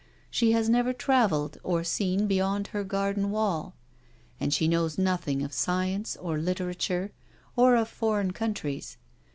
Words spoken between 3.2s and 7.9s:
wall, and she knows nothing of science or literature or of